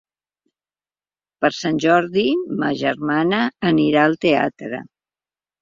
Per 1.43 1.51
Sant 1.57 1.77
Jordi 1.83 2.25
ma 2.63 2.71
germana 2.81 3.45
anirà 3.73 4.07
al 4.09 4.21
teatre. 4.29 4.85